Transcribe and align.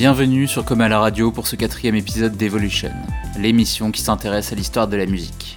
Bienvenue 0.00 0.48
sur 0.48 0.64
Comme 0.64 0.80
à 0.80 0.88
la 0.88 0.98
radio 0.98 1.30
pour 1.30 1.46
ce 1.46 1.56
quatrième 1.56 1.94
épisode 1.94 2.34
d'Evolution, 2.34 2.90
l'émission 3.38 3.90
qui 3.90 4.00
s'intéresse 4.00 4.50
à 4.50 4.54
l'histoire 4.54 4.88
de 4.88 4.96
la 4.96 5.04
musique. 5.04 5.56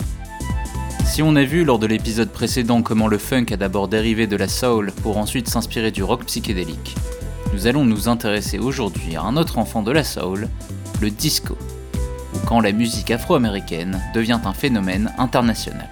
Si 1.05 1.23
on 1.23 1.37
a 1.37 1.45
vu 1.45 1.63
lors 1.63 1.79
de 1.79 1.87
l'épisode 1.87 2.29
précédent 2.29 2.81
comment 2.81 3.07
le 3.07 3.17
funk 3.17 3.45
a 3.53 3.55
d'abord 3.55 3.87
dérivé 3.87 4.27
de 4.27 4.35
la 4.35 4.49
soul 4.49 4.91
pour 5.01 5.15
ensuite 5.17 5.47
s'inspirer 5.47 5.91
du 5.91 6.03
rock 6.03 6.25
psychédélique, 6.25 6.97
nous 7.53 7.67
allons 7.67 7.85
nous 7.85 8.09
intéresser 8.09 8.59
aujourd'hui 8.59 9.15
à 9.15 9.21
un 9.21 9.37
autre 9.37 9.59
enfant 9.59 9.81
de 9.81 9.93
la 9.93 10.03
soul, 10.03 10.49
le 10.99 11.09
disco, 11.09 11.57
ou 12.35 12.39
quand 12.45 12.59
la 12.59 12.73
musique 12.73 13.11
afro-américaine 13.11 14.01
devient 14.13 14.41
un 14.43 14.53
phénomène 14.53 15.13
international. 15.19 15.87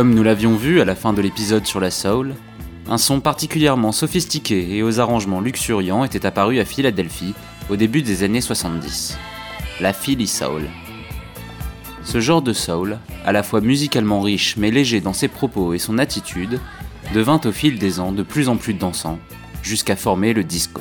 Comme 0.00 0.14
nous 0.14 0.22
l'avions 0.22 0.56
vu 0.56 0.80
à 0.80 0.86
la 0.86 0.94
fin 0.94 1.12
de 1.12 1.20
l'épisode 1.20 1.66
sur 1.66 1.78
la 1.78 1.90
soul, 1.90 2.34
un 2.88 2.96
son 2.96 3.20
particulièrement 3.20 3.92
sophistiqué 3.92 4.74
et 4.74 4.82
aux 4.82 4.98
arrangements 4.98 5.42
luxuriants 5.42 6.04
était 6.04 6.24
apparu 6.24 6.58
à 6.58 6.64
Philadelphie 6.64 7.34
au 7.68 7.76
début 7.76 8.00
des 8.00 8.22
années 8.22 8.40
70. 8.40 9.18
La 9.78 9.92
Philly 9.92 10.26
Soul. 10.26 10.62
Ce 12.02 12.18
genre 12.18 12.40
de 12.40 12.54
soul, 12.54 12.96
à 13.26 13.32
la 13.32 13.42
fois 13.42 13.60
musicalement 13.60 14.22
riche 14.22 14.56
mais 14.56 14.70
léger 14.70 15.02
dans 15.02 15.12
ses 15.12 15.28
propos 15.28 15.74
et 15.74 15.78
son 15.78 15.98
attitude, 15.98 16.60
devint 17.12 17.42
au 17.44 17.52
fil 17.52 17.78
des 17.78 18.00
ans 18.00 18.12
de 18.12 18.22
plus 18.22 18.48
en 18.48 18.56
plus 18.56 18.72
dansant, 18.72 19.18
jusqu'à 19.62 19.96
former 19.96 20.32
le 20.32 20.44
disco. 20.44 20.80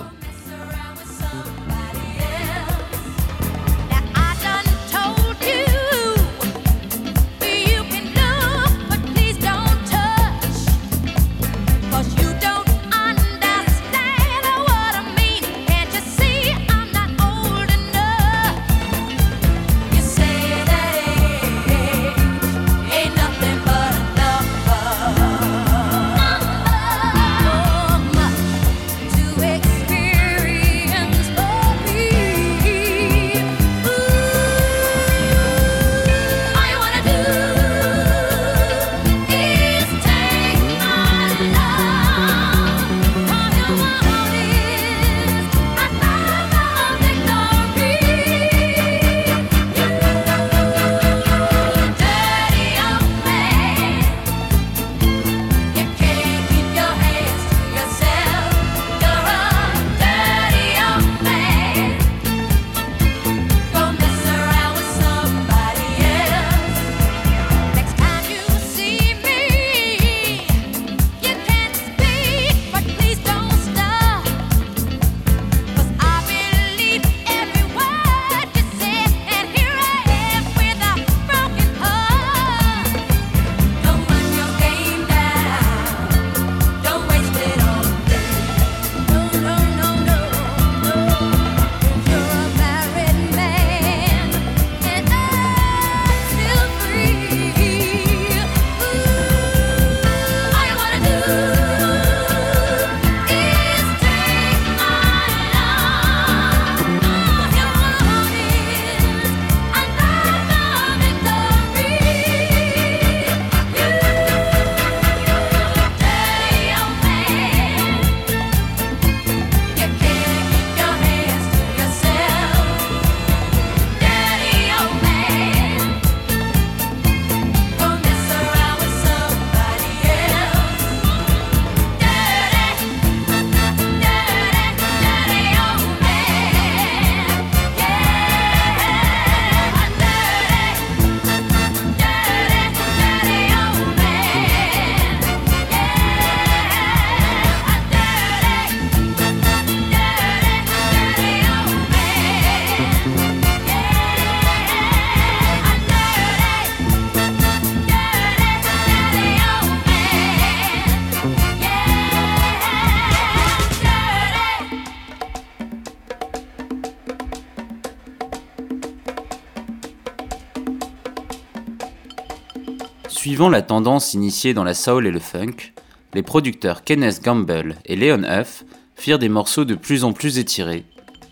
Suivant 173.39 173.50
la 173.51 173.62
tendance 173.62 174.13
initiée 174.15 174.53
dans 174.53 174.65
la 174.65 174.74
soul 174.74 175.07
et 175.07 175.12
le 175.12 175.19
funk, 175.21 175.71
les 176.13 176.24
producteurs 176.24 176.83
Kenneth 176.83 177.24
Gamble 177.24 177.77
et 177.86 177.95
Leon 177.95 178.24
Huff 178.24 178.65
firent 178.95 179.18
des 179.18 179.30
morceaux 179.30 179.63
de 179.63 179.75
plus 179.75 180.03
en 180.03 180.12
plus 180.12 180.39
étirés, 180.39 180.83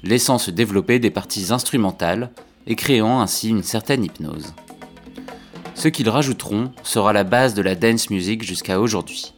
laissant 0.03 0.37
se 0.37 0.49
développer 0.49 0.99
des 0.99 1.11
parties 1.11 1.51
instrumentales 1.51 2.31
et 2.65 2.77
créant 2.77 3.19
ainsi 3.19 3.49
une 3.49 3.61
certaine 3.61 4.05
hypnose. 4.05 4.53
Ce 5.75 5.89
qu'ils 5.89 6.07
rajouteront 6.07 6.71
sera 6.81 7.11
la 7.11 7.25
base 7.25 7.55
de 7.55 7.61
la 7.61 7.75
dance 7.75 8.09
music 8.09 8.41
jusqu'à 8.41 8.79
aujourd'hui. 8.79 9.33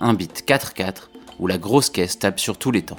Un 0.00 0.14
beat 0.14 0.42
4-4 0.48 1.10
où 1.38 1.46
la 1.46 1.58
grosse 1.58 1.90
caisse 1.90 2.18
tape 2.18 2.40
sur 2.40 2.56
tous 2.56 2.70
les 2.70 2.80
temps. 2.80 2.96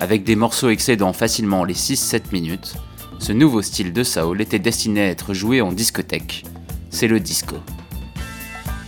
Avec 0.00 0.22
des 0.22 0.36
morceaux 0.36 0.68
excédant 0.68 1.12
facilement 1.12 1.64
les 1.64 1.74
6-7 1.74 2.32
minutes, 2.32 2.74
ce 3.18 3.32
nouveau 3.32 3.62
style 3.62 3.92
de 3.92 4.04
soul 4.04 4.40
était 4.40 4.60
destiné 4.60 5.00
à 5.00 5.08
être 5.08 5.34
joué 5.34 5.60
en 5.60 5.72
discothèque. 5.72 6.44
C'est 6.90 7.08
le 7.08 7.18
disco. 7.18 7.56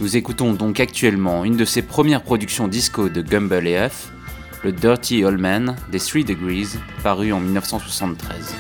Nous 0.00 0.16
écoutons 0.16 0.52
donc 0.52 0.78
actuellement 0.78 1.44
une 1.44 1.56
de 1.56 1.64
ses 1.64 1.82
premières 1.82 2.22
productions 2.22 2.68
disco 2.68 3.08
de 3.08 3.22
Gumble 3.22 3.66
et 3.66 3.76
Huff, 3.76 4.12
le 4.62 4.70
Dirty 4.70 5.24
Old 5.24 5.40
Man 5.40 5.74
des 5.90 5.98
3 5.98 6.22
Degrees, 6.22 6.78
paru 7.02 7.32
en 7.32 7.40
1973. 7.40 8.54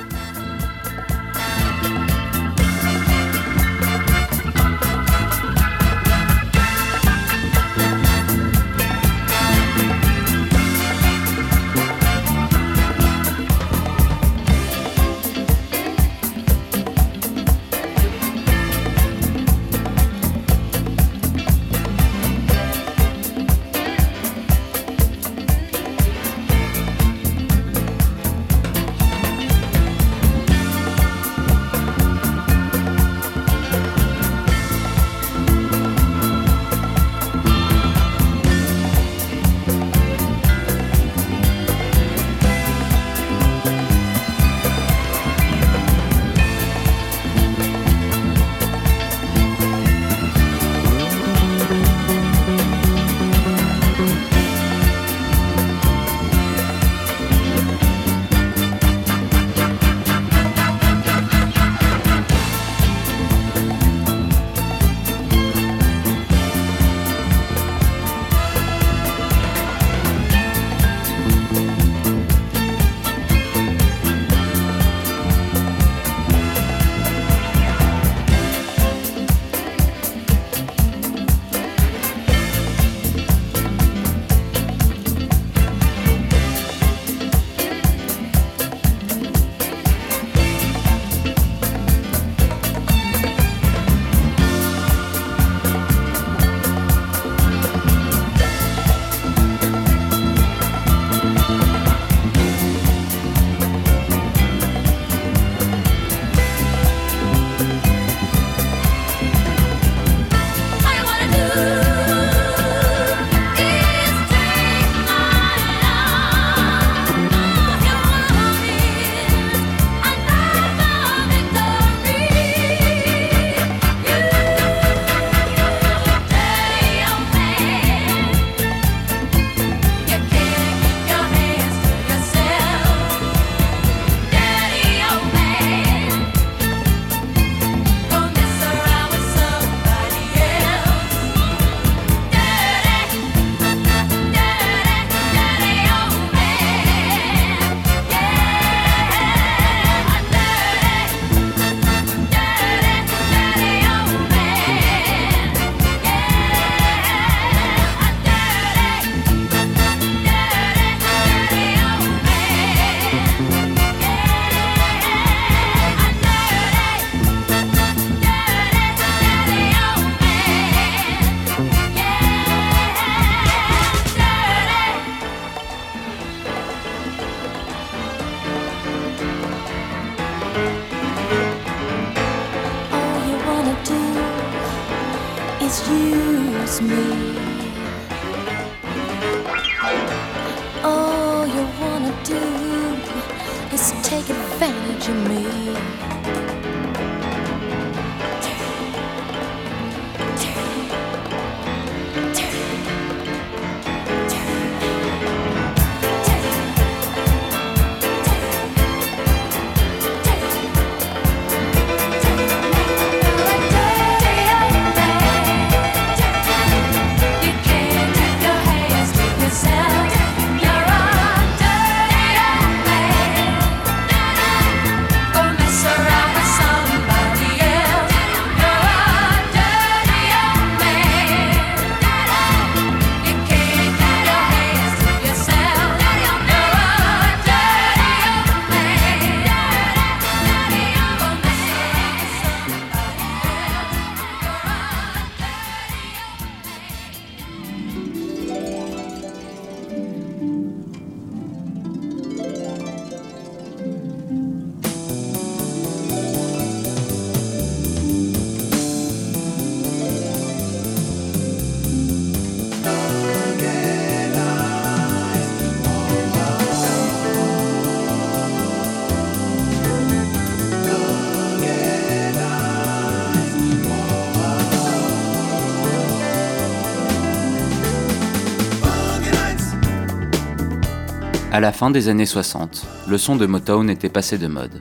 À 281.60 281.62
la 281.62 281.72
fin 281.72 281.90
des 281.90 282.08
années 282.08 282.24
60, 282.24 282.86
le 283.06 283.18
son 283.18 283.36
de 283.36 283.44
Motown 283.44 283.90
était 283.90 284.08
passé 284.08 284.38
de 284.38 284.46
mode. 284.46 284.80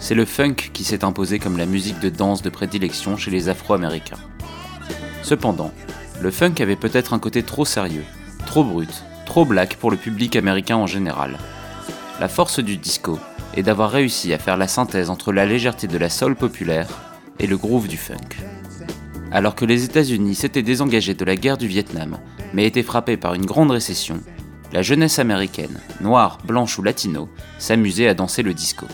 C'est 0.00 0.14
le 0.14 0.24
funk 0.24 0.54
qui 0.72 0.82
s'est 0.82 1.04
imposé 1.04 1.38
comme 1.38 1.58
la 1.58 1.66
musique 1.66 2.00
de 2.00 2.08
danse 2.08 2.40
de 2.40 2.48
prédilection 2.48 3.18
chez 3.18 3.30
les 3.30 3.50
Afro-Américains. 3.50 4.16
Cependant, 5.22 5.72
le 6.22 6.30
funk 6.30 6.54
avait 6.60 6.74
peut-être 6.74 7.12
un 7.12 7.18
côté 7.18 7.42
trop 7.42 7.66
sérieux, 7.66 8.04
trop 8.46 8.64
brut, 8.64 9.04
trop 9.26 9.44
black 9.44 9.76
pour 9.76 9.90
le 9.90 9.98
public 9.98 10.36
américain 10.36 10.78
en 10.78 10.86
général. 10.86 11.36
La 12.18 12.28
force 12.28 12.60
du 12.60 12.78
disco 12.78 13.18
est 13.54 13.62
d'avoir 13.62 13.90
réussi 13.90 14.32
à 14.32 14.38
faire 14.38 14.56
la 14.56 14.68
synthèse 14.68 15.10
entre 15.10 15.34
la 15.34 15.44
légèreté 15.44 15.86
de 15.86 15.98
la 15.98 16.08
soul 16.08 16.34
populaire 16.34 16.88
et 17.38 17.46
le 17.46 17.58
groove 17.58 17.88
du 17.88 17.98
funk. 17.98 18.38
Alors 19.32 19.54
que 19.54 19.66
les 19.66 19.84
États-Unis 19.84 20.34
s'étaient 20.34 20.62
désengagés 20.62 21.12
de 21.12 21.26
la 21.26 21.36
guerre 21.36 21.58
du 21.58 21.66
Vietnam, 21.66 22.16
mais 22.54 22.64
étaient 22.64 22.82
frappés 22.82 23.18
par 23.18 23.34
une 23.34 23.44
grande 23.44 23.70
récession, 23.70 24.22
la 24.72 24.82
jeunesse 24.82 25.18
américaine, 25.18 25.80
noire, 26.00 26.38
blanche 26.44 26.78
ou 26.78 26.82
latino, 26.82 27.28
s'amusait 27.58 28.08
à 28.08 28.14
danser 28.14 28.42
le 28.42 28.54
disco. 28.54 28.86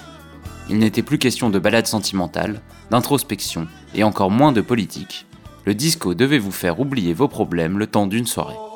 Il 0.69 0.79
n'était 0.79 1.03
plus 1.03 1.19
question 1.19 1.51
de 1.51 1.59
balades 1.59 1.87
sentimentales, 1.87 2.61
d'introspection 2.91 3.67
et 3.95 4.05
encore 4.05 4.31
moins 4.31 4.53
de 4.53 4.61
politique. 4.61 5.27
Le 5.65 5.75
disco 5.75 6.15
devait 6.15 6.39
vous 6.39 6.53
faire 6.53 6.81
oublier 6.81 7.15
vos 7.15 7.29
problèmes 7.29 7.79
le 7.79 7.87
temps 7.87 8.07
d'une 8.07 8.27
soirée. 8.27 8.72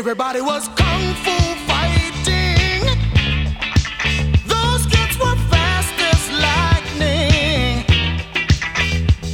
Everybody 0.00 0.40
was 0.40 0.66
kung 0.68 1.14
fu 1.22 1.36
fighting. 1.68 2.80
Those 4.46 4.86
kids 4.86 5.18
were 5.18 5.36
fast 5.52 5.94
as 6.12 6.22
lightning. 6.46 7.84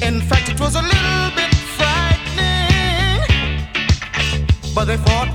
In 0.03 0.21
fact, 0.23 0.49
it 0.49 0.59
was 0.59 0.75
a 0.75 0.83
little 0.83 1.31
bit 1.39 1.55
frightening. 1.79 3.23
But 4.75 4.87
they 4.87 4.97
fought 4.97 5.26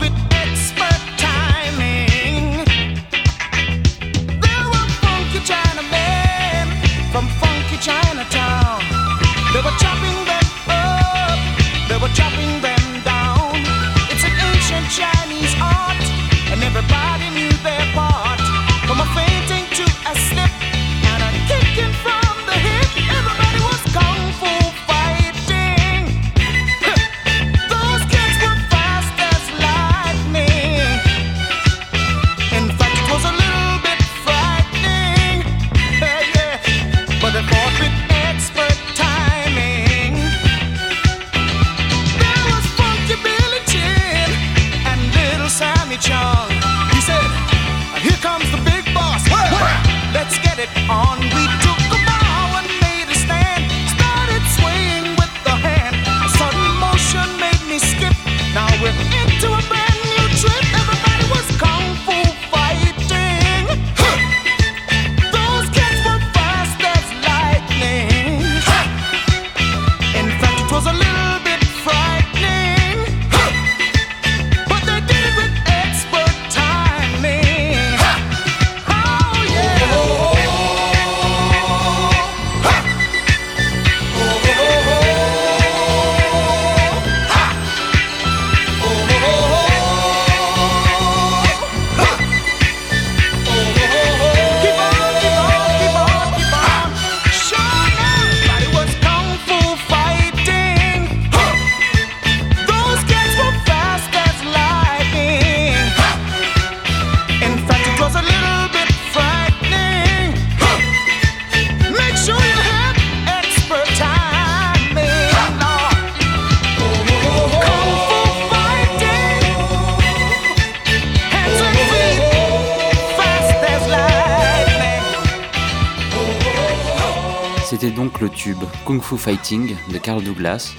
Kung 128.86 129.01
Fu 129.01 129.17
Fighting 129.17 129.75
de 129.91 129.98
Carl 129.98 130.24
Douglas, 130.24 130.74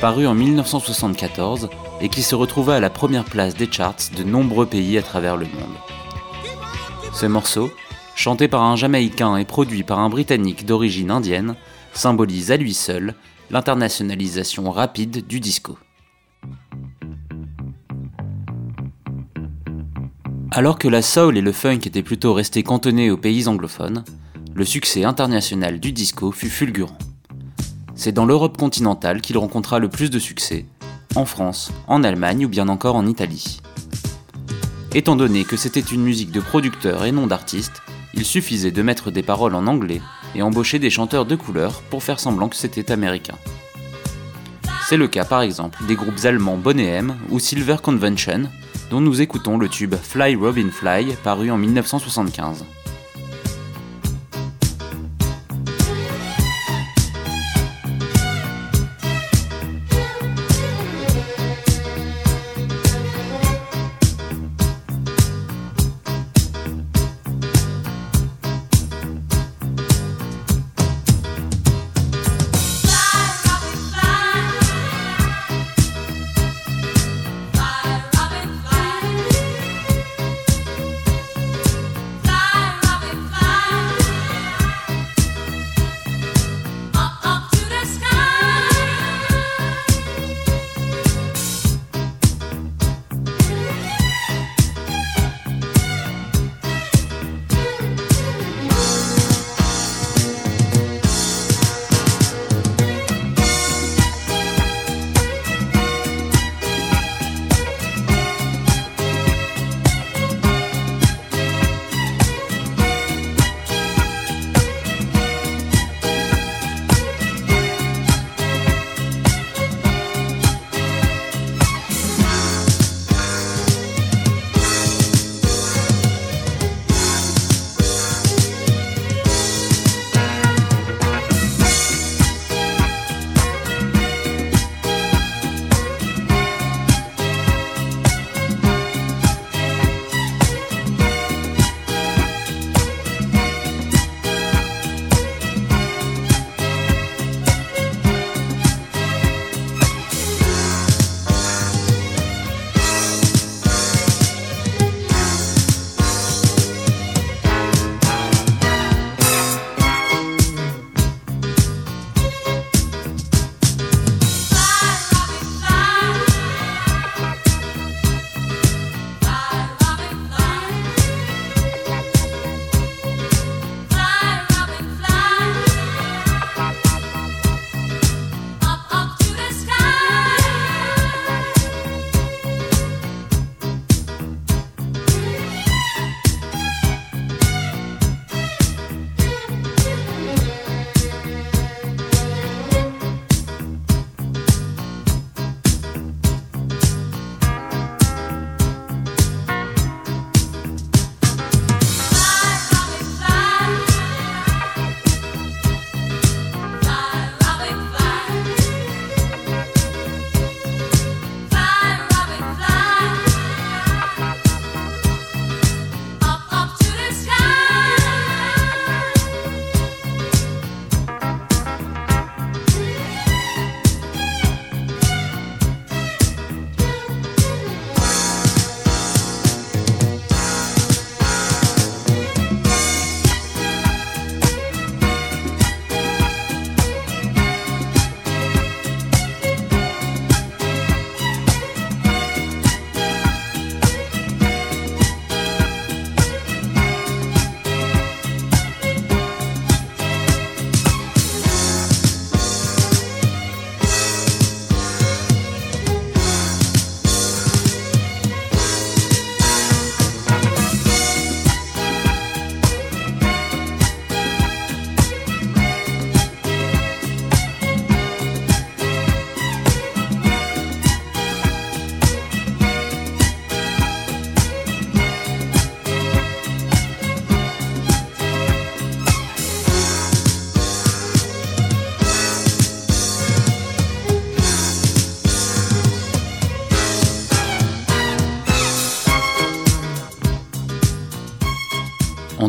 paru 0.00 0.26
en 0.26 0.34
1974 0.34 1.68
et 2.00 2.08
qui 2.08 2.22
se 2.22 2.34
retrouvait 2.34 2.74
à 2.74 2.80
la 2.80 2.90
première 2.90 3.24
place 3.24 3.54
des 3.54 3.70
charts 3.70 4.10
de 4.16 4.22
nombreux 4.22 4.66
pays 4.66 4.98
à 4.98 5.02
travers 5.02 5.36
le 5.36 5.46
monde. 5.46 5.76
Ce 7.14 7.26
morceau, 7.26 7.70
chanté 8.14 8.48
par 8.48 8.62
un 8.62 8.76
Jamaïcain 8.76 9.36
et 9.36 9.44
produit 9.44 9.82
par 9.82 9.98
un 10.00 10.10
Britannique 10.10 10.66
d'origine 10.66 11.10
indienne, 11.10 11.56
symbolise 11.94 12.50
à 12.50 12.56
lui 12.56 12.74
seul 12.74 13.14
l'internationalisation 13.50 14.70
rapide 14.70 15.26
du 15.26 15.40
disco. 15.40 15.78
Alors 20.50 20.78
que 20.78 20.88
la 20.88 21.02
soul 21.02 21.36
et 21.36 21.42
le 21.42 21.52
funk 21.52 21.80
étaient 21.86 22.02
plutôt 22.02 22.34
restés 22.34 22.62
cantonnés 22.62 23.10
aux 23.10 23.16
pays 23.16 23.48
anglophones, 23.48 24.04
le 24.56 24.64
succès 24.64 25.04
international 25.04 25.80
du 25.80 25.92
disco 25.92 26.32
fut 26.32 26.48
fulgurant. 26.48 26.96
C'est 27.94 28.12
dans 28.12 28.24
l'Europe 28.24 28.56
continentale 28.56 29.20
qu'il 29.20 29.36
rencontra 29.36 29.78
le 29.78 29.90
plus 29.90 30.08
de 30.08 30.18
succès, 30.18 30.64
en 31.14 31.26
France, 31.26 31.72
en 31.86 32.02
Allemagne 32.02 32.46
ou 32.46 32.48
bien 32.48 32.68
encore 32.68 32.96
en 32.96 33.06
Italie. 33.06 33.60
Étant 34.94 35.14
donné 35.14 35.44
que 35.44 35.58
c'était 35.58 35.80
une 35.80 36.02
musique 36.02 36.30
de 36.30 36.40
producteurs 36.40 37.04
et 37.04 37.12
non 37.12 37.26
d'artistes, 37.26 37.82
il 38.14 38.24
suffisait 38.24 38.70
de 38.70 38.80
mettre 38.80 39.10
des 39.10 39.22
paroles 39.22 39.54
en 39.54 39.66
anglais 39.66 40.00
et 40.34 40.40
embaucher 40.40 40.78
des 40.78 40.88
chanteurs 40.88 41.26
de 41.26 41.36
couleur 41.36 41.82
pour 41.90 42.02
faire 42.02 42.18
semblant 42.18 42.48
que 42.48 42.56
c'était 42.56 42.90
américain. 42.90 43.36
C'est 44.88 44.96
le 44.96 45.08
cas 45.08 45.26
par 45.26 45.42
exemple 45.42 45.84
des 45.86 45.96
groupes 45.96 46.24
allemands 46.24 46.56
Bonnet 46.56 46.86
M 46.86 47.14
ou 47.28 47.40
Silver 47.40 47.76
Convention, 47.82 48.44
dont 48.88 49.02
nous 49.02 49.20
écoutons 49.20 49.58
le 49.58 49.68
tube 49.68 49.96
Fly 49.96 50.34
Robin 50.34 50.70
Fly 50.70 51.14
paru 51.22 51.50
en 51.50 51.58
1975. 51.58 52.64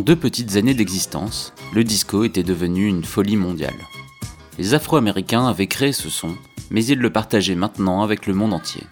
Deux 0.08 0.16
petites 0.16 0.56
années 0.56 0.74
d'existence, 0.74 1.52
le 1.74 1.84
disco 1.84 2.24
était 2.24 2.42
devenu 2.42 2.88
une 2.88 3.04
folie 3.04 3.36
mondiale. 3.36 3.76
Les 4.58 4.74
Afro-Américains 4.74 5.46
avaient 5.46 5.68
créé 5.68 5.92
ce 5.92 6.10
son, 6.10 6.34
mais 6.72 6.86
ils 6.86 6.98
le 6.98 7.10
partageaient 7.10 7.56
maintenant 7.56 8.02
avec 8.02 8.26
le 8.26 8.34
monde 8.34 8.54
entier. 8.54 8.84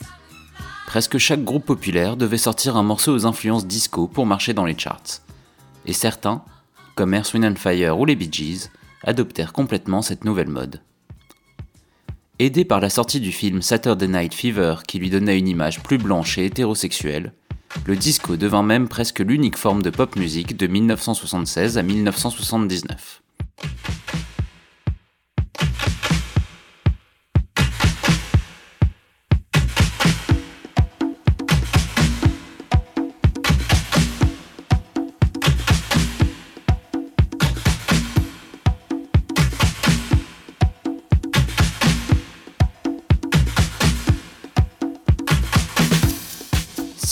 Presque 0.87 1.17
chaque 1.17 1.45
groupe 1.45 1.63
populaire 1.63 2.17
devait 2.17 2.37
sortir 2.37 2.75
un 2.75 2.83
morceau 2.83 3.13
aux 3.13 3.25
influences 3.25 3.65
disco 3.65 4.09
pour 4.09 4.25
marcher 4.25 4.53
dans 4.53 4.65
les 4.65 4.77
charts. 4.77 5.21
Et 5.85 5.93
certains, 5.93 6.43
comme 6.95 7.13
Air 7.13 7.23
Wind 7.33 7.57
Fire 7.57 7.97
ou 7.97 8.03
les 8.03 8.17
Bee 8.17 8.27
Gees, 8.29 8.69
adoptèrent 9.01 9.53
complètement 9.53 10.01
cette 10.01 10.25
nouvelle 10.25 10.49
mode. 10.49 10.81
Aidé 12.39 12.65
par 12.65 12.81
la 12.81 12.89
sortie 12.89 13.21
du 13.21 13.31
film 13.31 13.61
Saturday 13.61 14.09
Night 14.09 14.33
Fever 14.33 14.75
qui 14.85 14.99
lui 14.99 15.09
donnait 15.09 15.39
une 15.39 15.47
image 15.47 15.81
plus 15.81 15.97
blanche 15.97 16.37
et 16.37 16.43
hétérosexuelle, 16.43 17.31
le 17.85 17.95
disco 17.95 18.37
devint 18.37 18.63
même 18.63 18.87
presque 18.87 19.19
l'unique 19.19 19.57
forme 19.57 19.81
de 19.81 19.89
pop 19.89 20.15
musique 20.15 20.57
de 20.57 20.67
1976 20.67 21.77
à 21.77 21.83
1979. 21.83 23.21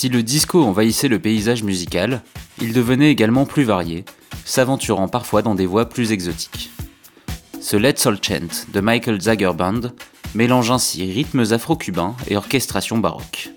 Si 0.04 0.10
le 0.10 0.22
disco 0.22 0.62
envahissait 0.66 1.08
le 1.08 1.18
paysage 1.18 1.63
musical, 1.63 2.24
il 2.62 2.74
devenait 2.74 3.10
également 3.10 3.46
plus 3.46 3.63
varié, 3.63 4.04
s'aventurant 4.44 5.08
parfois 5.08 5.42
dans 5.42 5.56
des 5.56 5.66
voies 5.66 5.88
plus 5.88 6.12
exotiques. 6.12 6.72
Ce 7.62 7.78
Let's 7.78 8.06
All 8.06 8.18
Chant 8.22 8.66
de 8.74 8.82
Michael 8.82 9.22
Zager 9.22 9.54
Band 9.58 9.80
mélange 10.36 10.72
ainsi 10.72 11.10
rythmes 11.10 11.46
afro-cubains 11.52 12.18
et 12.28 12.36
orchestration 12.36 12.98
baroque. 12.98 13.52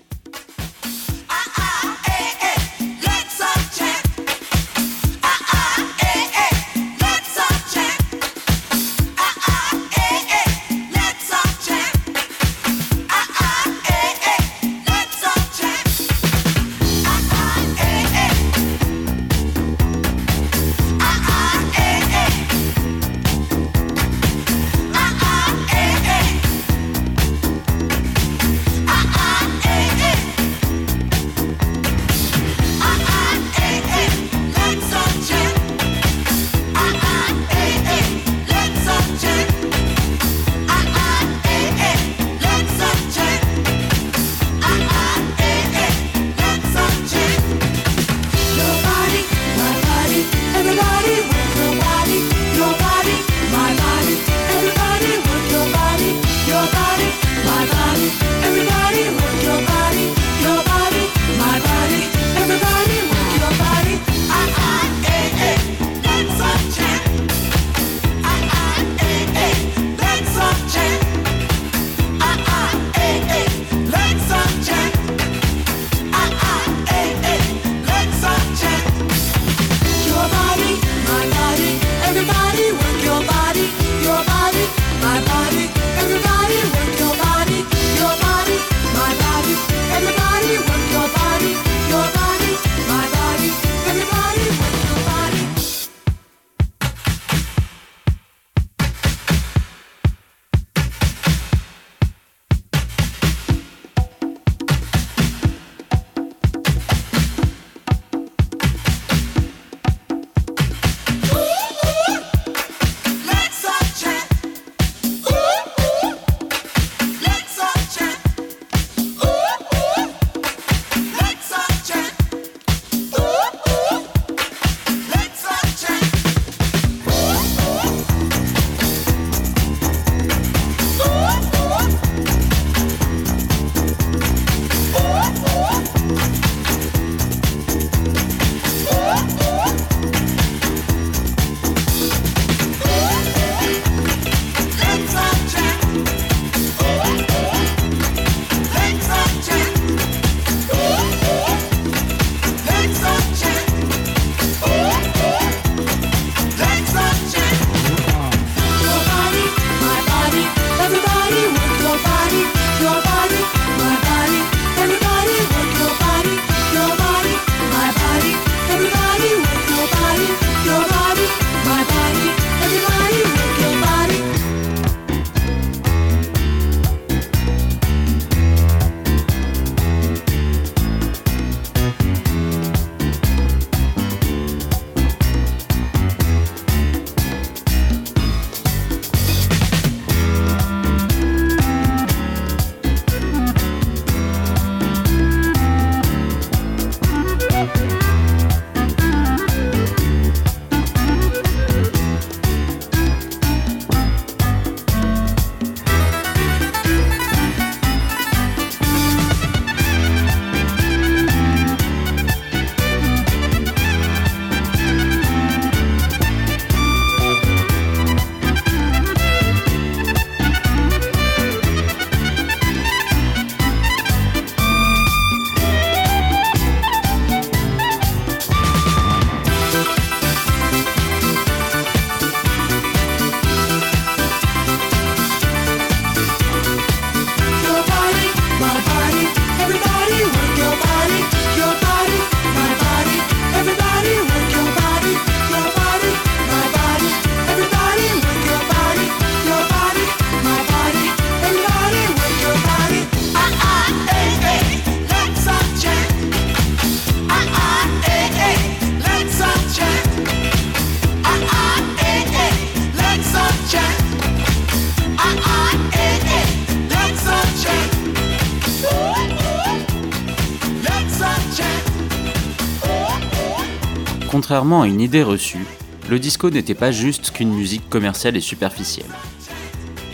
Contrairement 274.46 274.82
à 274.82 274.86
une 274.86 275.00
idée 275.00 275.24
reçue, 275.24 275.66
le 276.08 276.20
disco 276.20 276.50
n'était 276.50 276.76
pas 276.76 276.92
juste 276.92 277.32
qu'une 277.32 277.52
musique 277.52 277.90
commerciale 277.90 278.36
et 278.36 278.40
superficielle. 278.40 279.10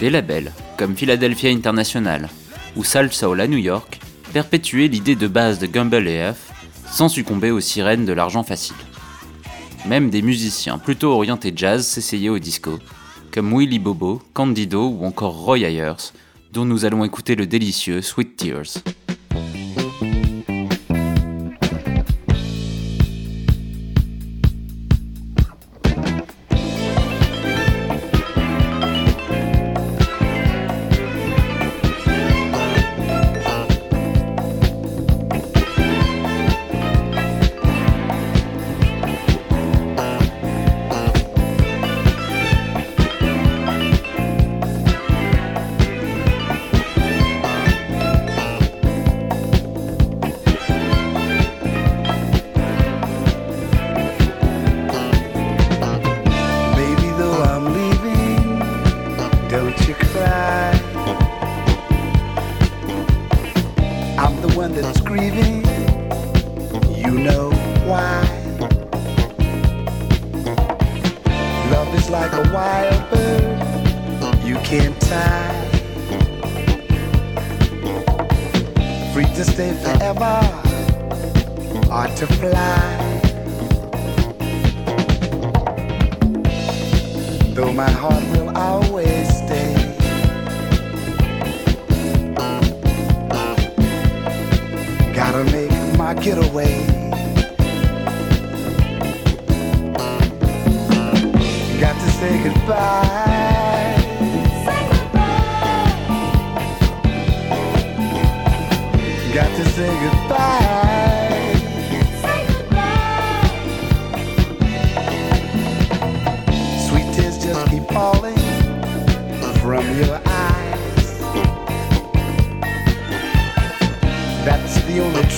Des 0.01 0.09
labels, 0.09 0.53
comme 0.79 0.97
Philadelphia 0.97 1.51
International 1.51 2.31
ou 2.75 2.83
Salt 2.83 3.12
Soul 3.12 3.42
à 3.42 3.47
New 3.47 3.59
York, 3.59 4.01
perpétuaient 4.33 4.88
l'idée 4.88 5.16
de 5.16 5.29
base 5.29 5.59
de 5.59 5.66
Gumbel 5.66 6.09
et 6.09 6.33
sans 6.90 7.11
succomber 7.11 7.51
aux 7.51 7.61
sirènes 7.61 8.07
de 8.07 8.14
l'argent 8.14 8.42
facile. 8.42 8.77
Même 9.85 10.09
des 10.09 10.23
musiciens 10.23 10.79
plutôt 10.79 11.12
orientés 11.12 11.53
jazz 11.55 11.87
s'essayaient 11.87 12.31
au 12.31 12.38
disco, 12.38 12.79
comme 13.33 13.55
Willy 13.55 13.81
Bobo, 13.81 14.23
Candido 14.33 14.88
ou 14.99 15.05
encore 15.05 15.35
Roy 15.35 15.59
Ayers, 15.59 16.11
dont 16.55 16.64
nous 16.64 16.87
allons 16.87 17.05
écouter 17.05 17.35
le 17.35 17.47
délicieux 17.47 18.01
Sweet 18.01 18.35
Tears. 18.38 18.83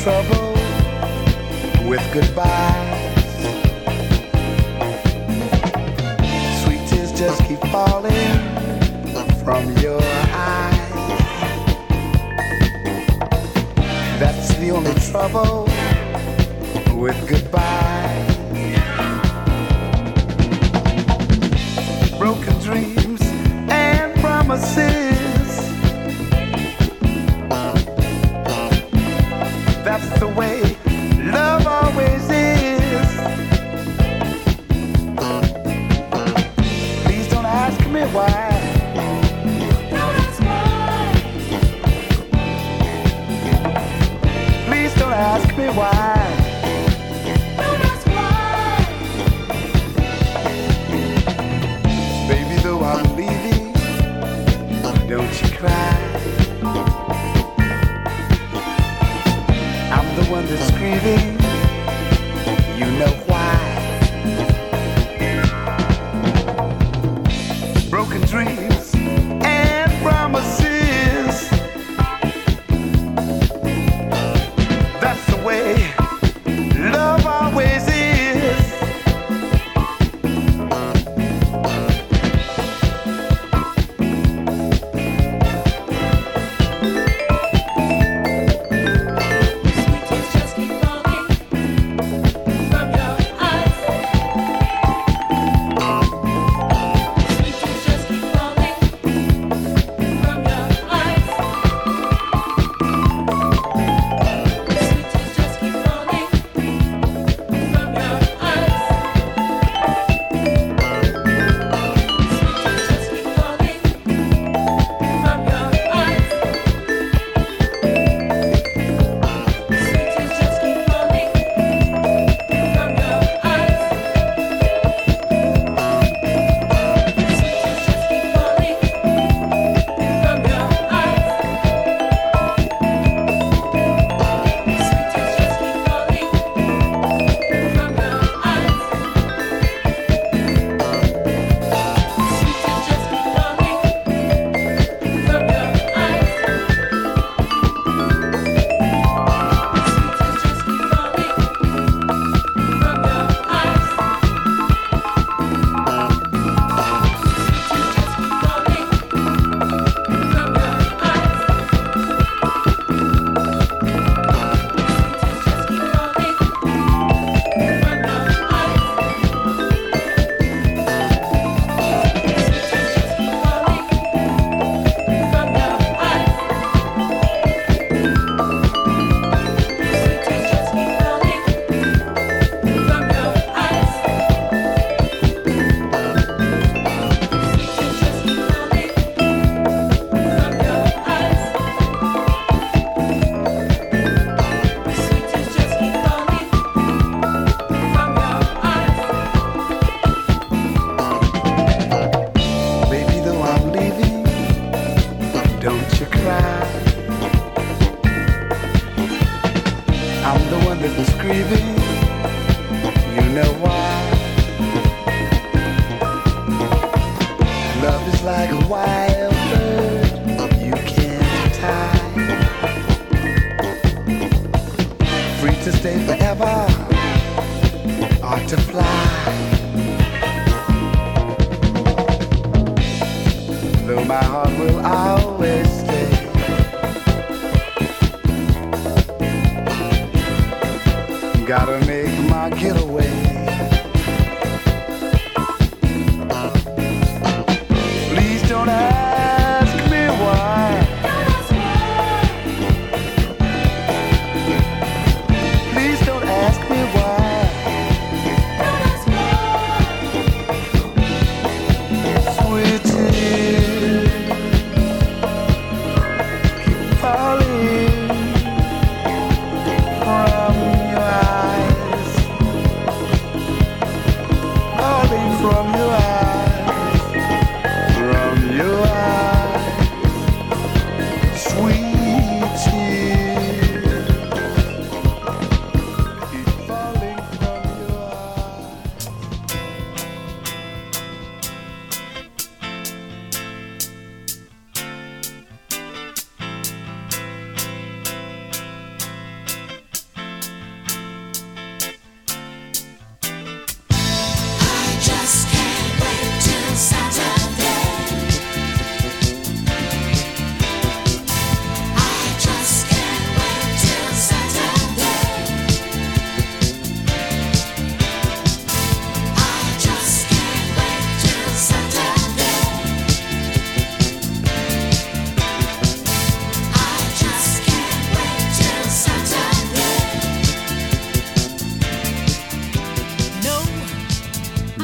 Trouble 0.05 0.53
with 1.89 2.05
goodbyes. 2.13 3.25
Sweet 6.63 6.87
tears 6.91 7.11
just 7.19 7.43
keep 7.47 7.59
falling 7.73 8.39
from 9.43 9.65
your 9.79 10.03
eyes. 10.03 10.91
That's 14.21 14.55
the 14.57 14.73
only 14.73 14.93
trouble 15.11 15.65
with 17.01 17.19
goodbyes. 17.27 18.37
broken 22.19 22.59
dreams 22.59 23.23
and 23.71 24.15
promises. 24.21 25.04
Baby, 52.29 52.57
though 52.63 52.81
I'm 52.81 53.17
leaving, 53.17 53.73
don't 55.09 55.43
you 55.43 55.49
cry. 55.59 55.94
One 60.35 60.47
that's 60.47 60.69
grieving, 60.73 61.34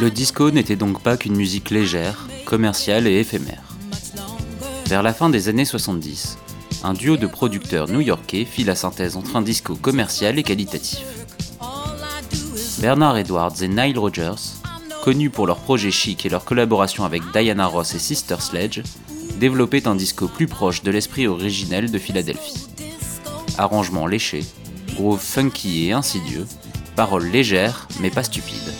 Le 0.00 0.10
disco 0.10 0.50
n'était 0.50 0.76
donc 0.76 1.02
pas 1.02 1.18
qu'une 1.18 1.36
musique 1.36 1.68
légère, 1.68 2.26
commerciale 2.46 3.06
et 3.06 3.20
éphémère. 3.20 3.62
Vers 4.86 5.02
la 5.02 5.12
fin 5.12 5.28
des 5.28 5.50
années 5.50 5.66
70, 5.66 6.38
un 6.84 6.94
duo 6.94 7.18
de 7.18 7.26
producteurs 7.26 7.86
new-yorkais 7.86 8.46
fit 8.46 8.64
la 8.64 8.74
synthèse 8.74 9.18
entre 9.18 9.36
un 9.36 9.42
disco 9.42 9.74
commercial 9.74 10.38
et 10.38 10.42
qualitatif. 10.42 11.04
Bernard 12.78 13.18
Edwards 13.18 13.62
et 13.62 13.68
Nile 13.68 13.98
Rodgers, 13.98 14.56
connus 15.04 15.28
pour 15.28 15.46
leurs 15.46 15.60
projets 15.60 15.90
chic 15.90 16.24
et 16.24 16.30
leur 16.30 16.46
collaboration 16.46 17.04
avec 17.04 17.22
Diana 17.34 17.66
Ross 17.66 17.94
et 17.94 17.98
Sister 17.98 18.36
Sledge, 18.38 18.80
développaient 19.38 19.86
un 19.86 19.96
disco 19.96 20.28
plus 20.28 20.46
proche 20.46 20.82
de 20.82 20.90
l'esprit 20.90 21.26
originel 21.26 21.90
de 21.90 21.98
Philadelphie. 21.98 22.68
Arrangements 23.58 24.06
léchés, 24.06 24.46
groove 24.94 25.20
funky 25.20 25.88
et 25.88 25.92
insidieux, 25.92 26.46
paroles 26.96 27.28
légères 27.28 27.86
mais 28.00 28.08
pas 28.08 28.24
stupides. 28.24 28.72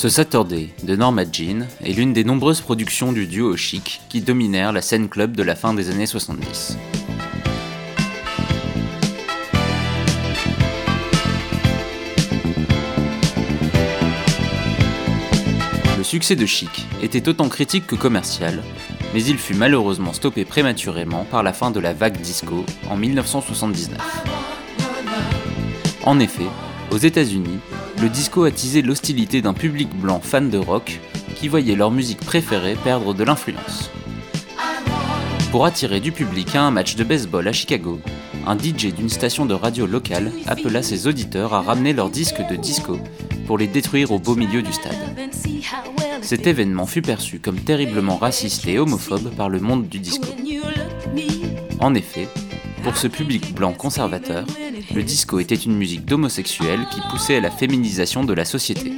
Ce 0.00 0.08
Saturday 0.08 0.70
de 0.82 0.96
Norma 0.96 1.24
Jean 1.30 1.66
est 1.84 1.92
l'une 1.92 2.14
des 2.14 2.24
nombreuses 2.24 2.62
productions 2.62 3.12
du 3.12 3.26
duo 3.26 3.54
Chic 3.54 4.00
qui 4.08 4.22
dominèrent 4.22 4.72
la 4.72 4.80
scène 4.80 5.10
club 5.10 5.36
de 5.36 5.42
la 5.42 5.54
fin 5.54 5.74
des 5.74 5.90
années 5.90 6.06
70. 6.06 6.78
Le 15.98 16.02
succès 16.02 16.34
de 16.34 16.46
Chic 16.46 16.86
était 17.02 17.28
autant 17.28 17.50
critique 17.50 17.86
que 17.86 17.94
commercial, 17.94 18.62
mais 19.12 19.22
il 19.22 19.36
fut 19.36 19.52
malheureusement 19.52 20.14
stoppé 20.14 20.46
prématurément 20.46 21.26
par 21.30 21.42
la 21.42 21.52
fin 21.52 21.70
de 21.70 21.78
la 21.78 21.92
vague 21.92 22.18
disco 22.18 22.64
en 22.88 22.96
1979. 22.96 24.00
En 26.04 26.18
effet, 26.18 26.46
aux 26.90 26.96
États-Unis, 26.96 27.58
le 28.00 28.08
disco 28.08 28.44
attisait 28.44 28.80
l'hostilité 28.80 29.42
d'un 29.42 29.52
public 29.52 29.90
blanc 29.94 30.20
fan 30.22 30.48
de 30.48 30.56
rock 30.56 31.00
qui 31.34 31.48
voyait 31.48 31.76
leur 31.76 31.90
musique 31.90 32.20
préférée 32.20 32.74
perdre 32.82 33.12
de 33.12 33.24
l'influence. 33.24 33.90
Pour 35.50 35.66
attirer 35.66 36.00
du 36.00 36.10
public 36.10 36.54
à 36.54 36.62
un 36.62 36.70
match 36.70 36.96
de 36.96 37.04
baseball 37.04 37.46
à 37.46 37.52
Chicago, 37.52 38.00
un 38.46 38.56
DJ 38.56 38.94
d'une 38.94 39.10
station 39.10 39.44
de 39.44 39.52
radio 39.52 39.84
locale 39.84 40.32
appela 40.46 40.82
ses 40.82 41.06
auditeurs 41.06 41.52
à 41.52 41.60
ramener 41.60 41.92
leurs 41.92 42.08
disques 42.08 42.42
de 42.48 42.56
disco 42.56 42.98
pour 43.46 43.58
les 43.58 43.66
détruire 43.66 44.12
au 44.12 44.18
beau 44.18 44.34
milieu 44.34 44.62
du 44.62 44.72
stade. 44.72 44.94
Cet 46.22 46.46
événement 46.46 46.86
fut 46.86 47.02
perçu 47.02 47.38
comme 47.38 47.60
terriblement 47.60 48.16
raciste 48.16 48.66
et 48.66 48.78
homophobe 48.78 49.34
par 49.34 49.50
le 49.50 49.60
monde 49.60 49.88
du 49.88 49.98
disco. 49.98 50.26
En 51.80 51.94
effet, 51.94 52.28
pour 52.82 52.96
ce 52.96 53.08
public 53.08 53.54
blanc 53.54 53.72
conservateur, 53.72 54.46
le 54.94 55.02
disco 55.02 55.38
était 55.38 55.54
une 55.54 55.76
musique 55.76 56.04
d'homosexuels 56.04 56.86
qui 56.90 57.00
poussait 57.10 57.36
à 57.36 57.40
la 57.40 57.50
féminisation 57.50 58.24
de 58.24 58.32
la 58.32 58.44
société. 58.44 58.92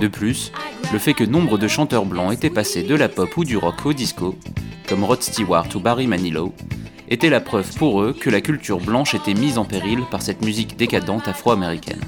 De 0.00 0.08
plus, 0.08 0.52
le 0.92 0.98
fait 0.98 1.14
que 1.14 1.24
nombre 1.24 1.58
de 1.58 1.68
chanteurs 1.68 2.04
blancs 2.04 2.32
étaient 2.32 2.50
passés 2.50 2.82
de 2.82 2.94
la 2.94 3.08
pop 3.08 3.36
ou 3.36 3.44
du 3.44 3.56
rock 3.56 3.86
au 3.86 3.92
disco, 3.92 4.36
comme 4.88 5.04
Rod 5.04 5.22
Stewart 5.22 5.68
ou 5.74 5.80
Barry 5.80 6.06
Manilow, 6.06 6.54
était 7.08 7.30
la 7.30 7.40
preuve 7.40 7.70
pour 7.76 8.02
eux 8.02 8.12
que 8.12 8.30
la 8.30 8.40
culture 8.40 8.80
blanche 8.80 9.14
était 9.14 9.34
mise 9.34 9.58
en 9.58 9.64
péril 9.64 10.00
par 10.10 10.22
cette 10.22 10.44
musique 10.44 10.76
décadente 10.76 11.28
afro-américaine. 11.28 12.00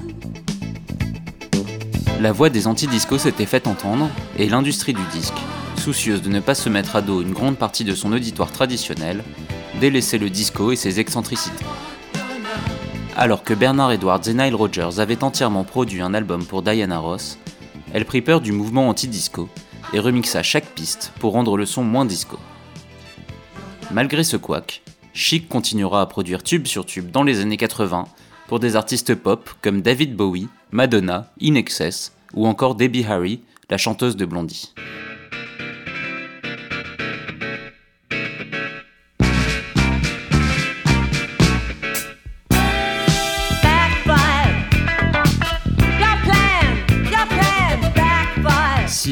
La 2.19 2.31
voix 2.31 2.49
des 2.49 2.67
anti-disco 2.67 3.17
s'était 3.17 3.45
faite 3.45 3.67
entendre, 3.67 4.09
et 4.37 4.49
l'industrie 4.49 4.93
du 4.93 5.03
disque, 5.13 5.37
soucieuse 5.77 6.21
de 6.21 6.29
ne 6.29 6.39
pas 6.39 6.55
se 6.55 6.67
mettre 6.67 6.95
à 6.95 7.01
dos 7.01 7.21
une 7.21 7.33
grande 7.33 7.57
partie 7.57 7.83
de 7.83 7.93
son 7.93 8.11
auditoire 8.11 8.51
traditionnel, 8.51 9.23
délaissait 9.79 10.17
le 10.17 10.29
disco 10.29 10.71
et 10.71 10.75
ses 10.75 10.99
excentricités. 10.99 11.65
Alors 13.15 13.43
que 13.43 13.53
Bernard 13.53 13.91
Edwards 13.91 14.27
et 14.27 14.33
Nile 14.33 14.55
Rodgers 14.55 14.99
avaient 14.99 15.23
entièrement 15.23 15.63
produit 15.63 16.01
un 16.01 16.13
album 16.13 16.45
pour 16.45 16.61
Diana 16.61 16.99
Ross, 16.99 17.37
elle 17.93 18.05
prit 18.05 18.21
peur 18.21 18.41
du 18.41 18.51
mouvement 18.51 18.89
anti-disco 18.89 19.49
et 19.93 19.99
remixa 19.99 20.43
chaque 20.43 20.67
piste 20.75 21.13
pour 21.19 21.33
rendre 21.33 21.57
le 21.57 21.65
son 21.65 21.83
moins 21.83 22.05
disco. 22.05 22.37
Malgré 23.91 24.23
ce 24.23 24.37
couac, 24.37 24.83
Chic 25.13 25.47
continuera 25.47 26.01
à 26.01 26.05
produire 26.05 26.43
tube 26.43 26.67
sur 26.67 26.85
tube 26.85 27.09
dans 27.09 27.23
les 27.23 27.39
années 27.39 27.57
80 27.57 28.05
pour 28.47 28.59
des 28.59 28.75
artistes 28.75 29.15
pop 29.15 29.49
comme 29.61 29.81
David 29.81 30.15
Bowie, 30.15 30.47
Madonna, 30.71 31.31
In 31.41 31.55
Excess 31.55 32.13
ou 32.33 32.45
encore 32.45 32.75
Debbie 32.75 33.05
Harry, 33.05 33.41
la 33.69 33.77
chanteuse 33.77 34.15
de 34.15 34.25
Blondie. 34.25 34.73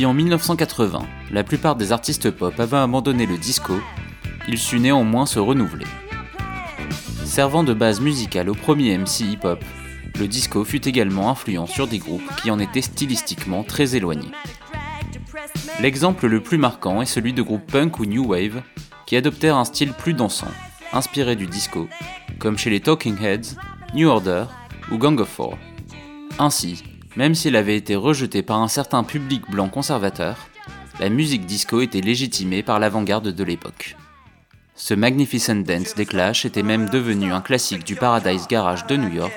En 0.06 0.14
1980, 0.14 1.04
la 1.32 1.44
plupart 1.44 1.76
des 1.76 1.92
artistes 1.92 2.32
pop 2.32 2.60
avaient 2.60 2.78
abandonné 2.78 3.26
le 3.26 3.38
disco, 3.38 3.74
il 4.48 4.58
sut 4.58 4.80
néanmoins 4.80 5.26
se 5.26 5.40
renouveler. 5.40 5.86
Servant 7.24 7.64
de 7.64 7.74
base 7.74 8.02
musicale 8.02 8.50
au 8.50 8.54
premier 8.54 8.98
MC 8.98 9.22
hip-hop, 9.22 9.64
le 10.18 10.28
disco 10.28 10.64
fut 10.64 10.88
également 10.88 11.30
influent 11.30 11.66
sur 11.66 11.88
des 11.88 12.00
groupes 12.00 12.36
qui 12.42 12.52
en 12.52 12.60
étaient 12.60 12.82
stylistiquement 12.82 13.64
très 13.64 13.96
éloignés. 13.96 14.32
L'exemple 15.82 16.28
le 16.28 16.42
plus 16.42 16.58
marquant 16.58 17.02
est 17.02 17.06
celui 17.06 17.34
de 17.34 17.42
groupes 17.42 17.70
punk 17.70 18.00
ou 18.00 18.06
new 18.06 18.28
wave 18.28 18.62
qui 19.06 19.16
adoptèrent 19.16 19.58
un 19.58 19.66
style 19.66 19.94
plus 19.94 20.14
dansant, 20.14 20.52
inspiré 20.94 21.36
du 21.36 21.48
disco, 21.48 21.88
comme 22.40 22.58
chez 22.58 22.70
les 22.70 22.80
Talking 22.80 23.22
Heads, 23.22 23.56
New 23.94 24.08
Order 24.08 24.46
ou 24.92 24.98
Gang 24.98 25.20
of 25.20 25.30
Four. 25.30 25.58
Ainsi, 26.40 26.84
même 27.16 27.36
s'il 27.36 27.56
avait 27.56 27.78
été 27.78 27.96
rejeté 27.96 28.42
par 28.44 28.62
un 28.62 28.68
certain 28.68 29.04
public 29.04 29.50
blanc 29.50 29.70
conservateur, 29.70 30.48
la 31.00 31.10
musique 31.10 31.46
disco 31.46 31.82
était 31.82 32.02
légitimée 32.02 32.64
par 32.64 32.80
l'avant-garde 32.80 33.30
de 33.30 33.44
l'époque. 33.44 33.96
Ce 34.76 34.94
Magnificent 34.94 35.56
Dance 35.56 35.96
des 35.96 36.06
Clash 36.06 36.46
était 36.46 36.64
même 36.64 36.90
devenu 36.90 37.32
un 37.32 37.42
classique 37.42 37.86
du 37.86 37.96
Paradise 37.96 38.48
Garage 38.48 38.86
de 38.88 38.98
New 38.98 39.14
York, 39.14 39.34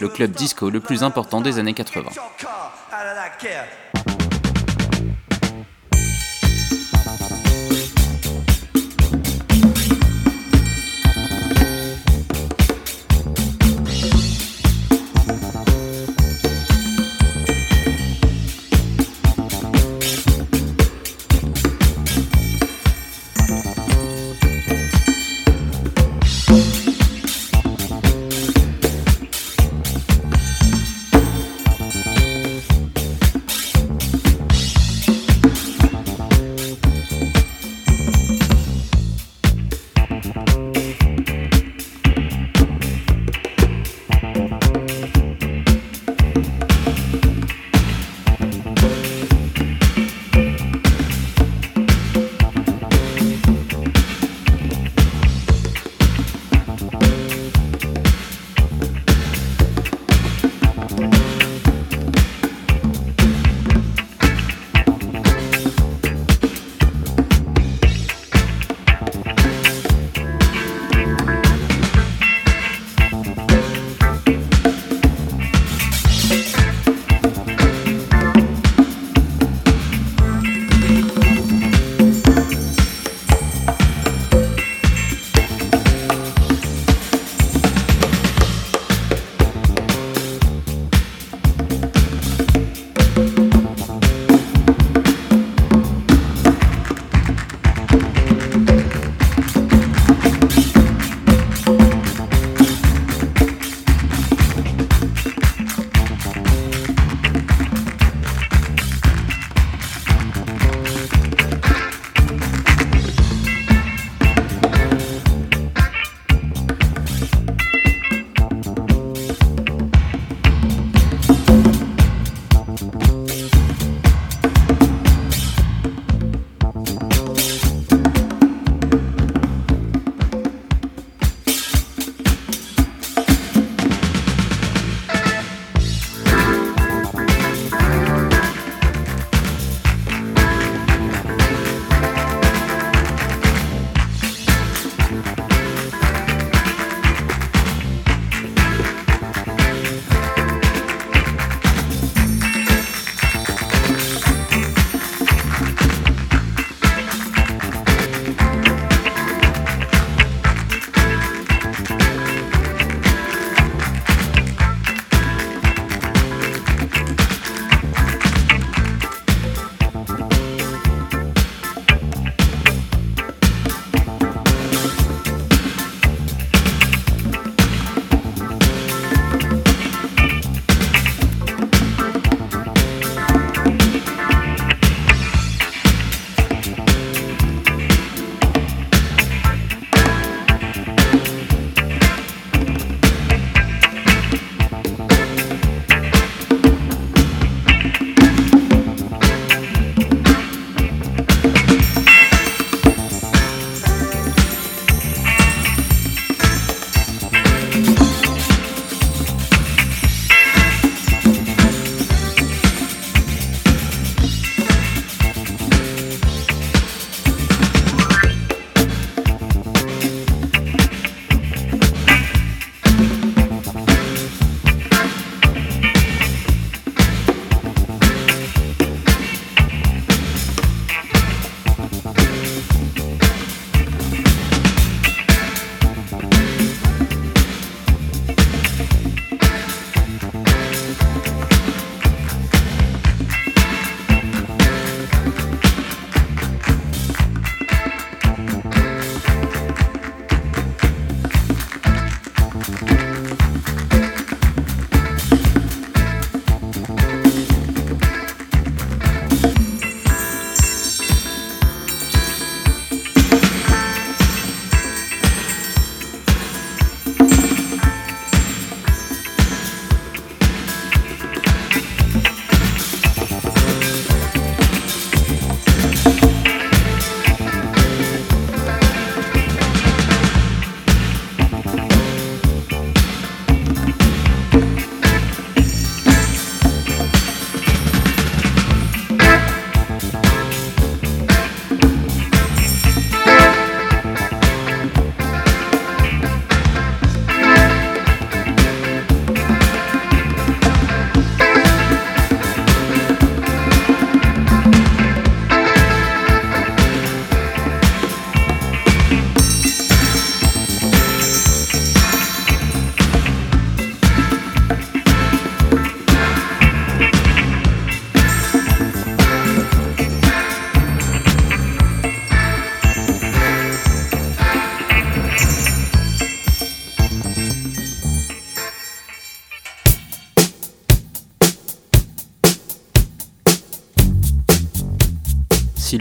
le 0.00 0.08
club 0.08 0.32
disco 0.32 0.70
le 0.70 0.80
plus 0.80 1.02
important 1.02 1.40
des 1.40 1.58
années 1.58 1.74
80. 1.74 2.10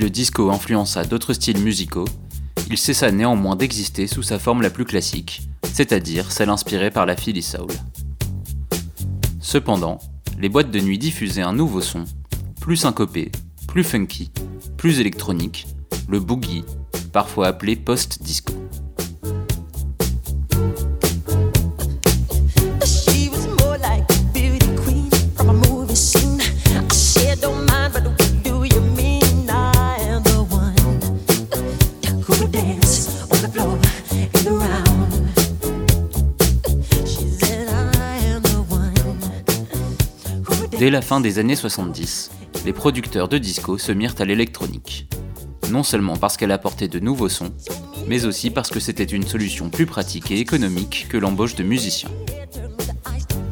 Disco 0.10 0.52
influença 0.52 1.04
d'autres 1.04 1.34
styles 1.34 1.60
musicaux, 1.60 2.08
il 2.70 2.78
cessa 2.78 3.12
néanmoins 3.12 3.56
d'exister 3.56 4.08
sous 4.08 4.24
sa 4.24 4.40
forme 4.40 4.62
la 4.62 4.70
plus 4.70 4.86
classique, 4.86 5.42
c'est-à-dire 5.72 6.32
celle 6.32 6.50
inspirée 6.50 6.92
par 6.92 7.06
la 7.06 7.16
Philly 7.16 7.42
Soul. 7.42 7.68
Cependant, 9.40 10.00
les 10.40 10.50
boîtes 10.50 10.72
de 10.72 10.80
nuit 10.80 10.98
diffusaient 10.98 11.42
un 11.42 11.54
nouveau 11.54 11.82
son, 11.82 12.06
plus 12.60 12.78
syncopé, 12.78 13.32
plus 13.68 13.84
funky, 13.84 14.32
plus 14.78 15.00
électronique, 15.00 15.68
le 16.08 16.20
boogie, 16.20 16.64
parfois 17.12 17.48
appelé 17.48 17.76
post-disco. 17.76 18.63
Dès 40.84 40.90
la 40.90 41.02
fin 41.02 41.22
des 41.22 41.40
années 41.40 41.56
70, 41.56 42.30
les 42.66 42.74
producteurs 42.74 43.30
de 43.30 43.38
disco 43.38 43.78
se 43.78 43.94
mirent 43.94 44.16
à 44.20 44.26
l'électronique. 44.26 45.08
Non 45.70 45.82
seulement 45.82 46.18
parce 46.18 46.36
qu'elle 46.36 46.52
apportait 46.52 46.90
de 46.90 47.00
nouveaux 47.00 47.30
sons, 47.30 47.54
mais 48.06 48.26
aussi 48.26 48.50
parce 48.50 48.70
que 48.70 48.82
c'était 48.82 49.06
une 49.06 49.26
solution 49.26 49.70
plus 49.70 49.86
pratique 49.86 50.30
et 50.30 50.40
économique 50.40 51.08
que 51.08 51.16
l'embauche 51.16 51.56
de 51.56 51.64
musiciens. 51.64 52.10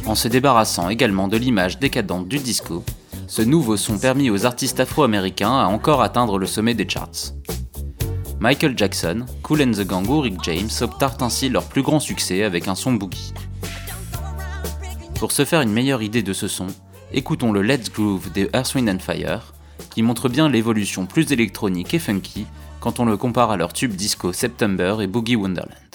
En 0.05 0.13
se 0.15 0.27
débarrassant 0.27 0.89
également 0.89 1.29
de 1.29 1.37
l'image 1.37 1.79
décadente 1.79 2.27
du 2.27 2.37
disco, 2.37 2.83
ce 3.27 3.41
nouveau 3.41 3.77
son 3.77 3.97
permit 3.97 4.29
aux 4.29 4.45
artistes 4.45 4.81
afro-américains 4.81 5.57
à 5.57 5.67
encore 5.67 6.01
atteindre 6.01 6.37
le 6.37 6.47
sommet 6.47 6.73
des 6.73 6.89
charts. 6.89 7.31
Michael 8.41 8.77
Jackson, 8.77 9.25
Cool 9.41 9.61
and 9.61 9.71
the 9.71 9.87
Gang 9.87 10.05
ou 10.09 10.19
Rick 10.19 10.43
James 10.43 10.69
obtinrent 10.81 11.23
ainsi 11.23 11.47
leur 11.47 11.63
plus 11.63 11.81
grand 11.81 12.01
succès 12.01 12.43
avec 12.43 12.67
un 12.67 12.75
son 12.75 12.91
boogie. 12.91 13.33
Pour 15.17 15.31
se 15.31 15.45
faire 15.45 15.61
une 15.61 15.71
meilleure 15.71 16.01
idée 16.01 16.23
de 16.23 16.33
ce 16.33 16.49
son, 16.49 16.67
écoutons 17.13 17.51
le 17.51 17.61
Let's 17.61 17.91
Groove 17.91 18.31
des 18.31 18.49
Earth, 18.53 18.73
Wind 18.75 18.89
and 18.89 18.99
Fire, 18.99 19.53
qui 19.89 20.03
montre 20.03 20.29
bien 20.29 20.49
l'évolution 20.49 21.05
plus 21.05 21.31
électronique 21.31 21.93
et 21.93 21.99
funky 21.99 22.45
quand 22.79 22.99
on 22.99 23.05
le 23.05 23.17
compare 23.17 23.51
à 23.51 23.57
leur 23.57 23.73
tube 23.73 23.93
disco 23.93 24.33
September 24.33 24.97
et 25.01 25.07
Boogie 25.07 25.35
Wonderland. 25.35 25.90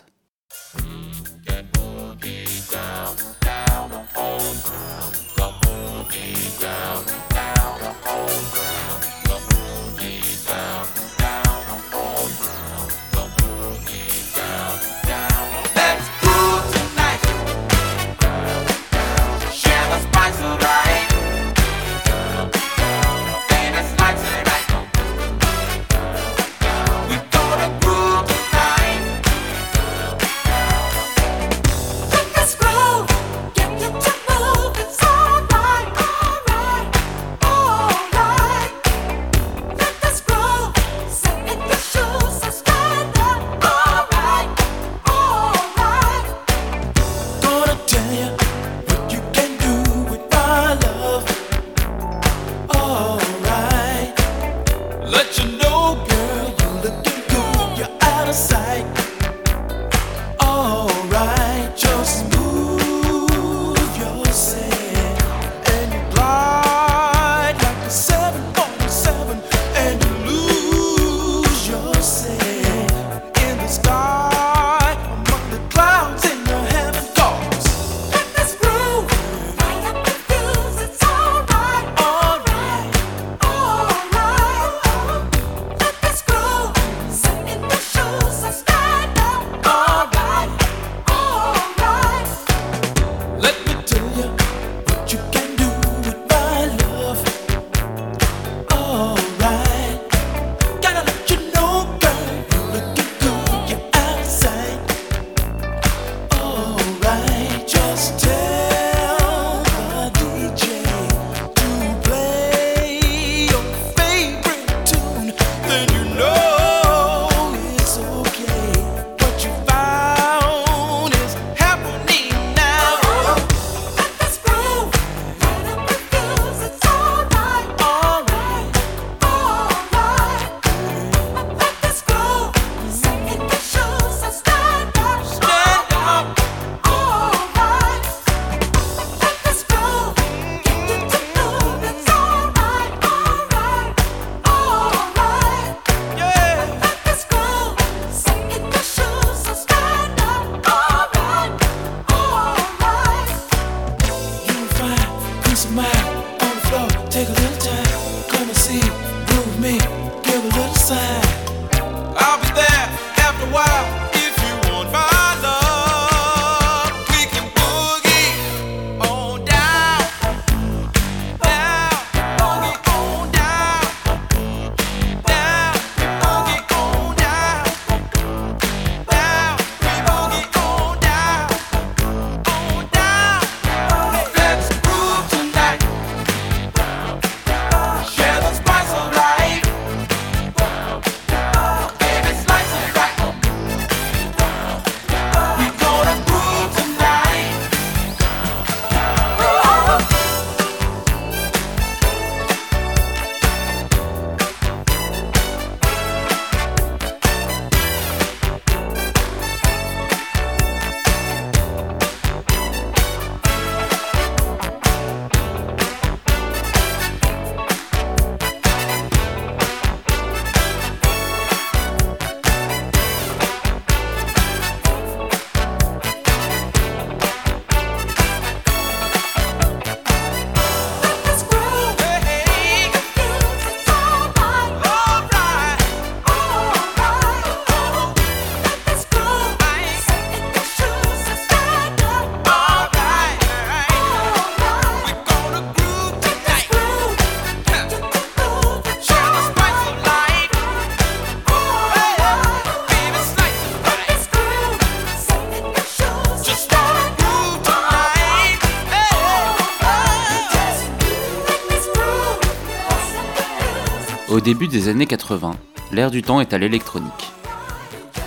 Début 264.41 264.68
des 264.68 264.89
années 264.89 265.07
80, 265.07 265.57
l'ère 265.93 266.11
du 266.11 266.22
temps 266.22 266.41
est 266.41 266.53
à 266.53 266.59
l'électronique. 266.59 267.32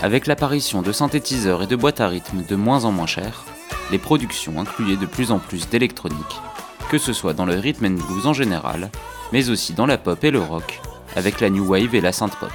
Avec 0.01 0.27
l'apparition 0.27 0.81
de 0.81 0.91
synthétiseurs 0.91 1.61
et 1.63 1.67
de 1.67 1.75
boîtes 1.75 2.01
à 2.01 2.07
rythme 2.07 2.43
de 2.43 2.55
moins 2.55 2.85
en 2.85 2.91
moins 2.91 3.05
chères, 3.05 3.43
les 3.91 3.97
productions 3.97 4.59
incluaient 4.59 4.97
de 4.97 5.05
plus 5.05 5.31
en 5.31 5.39
plus 5.39 5.67
d'électronique, 5.69 6.41
que 6.89 6.97
ce 6.97 7.13
soit 7.13 7.33
dans 7.33 7.45
le 7.45 7.55
rhythm 7.55 7.85
and 7.85 8.07
blues 8.07 8.27
en 8.27 8.33
général, 8.33 8.89
mais 9.33 9.49
aussi 9.49 9.73
dans 9.73 9.85
la 9.85 9.97
pop 9.97 10.23
et 10.23 10.31
le 10.31 10.39
rock, 10.39 10.79
avec 11.15 11.41
la 11.41 11.49
new 11.49 11.65
wave 11.65 11.93
et 11.93 12.01
la 12.01 12.11
synth 12.11 12.35
pop. 12.35 12.51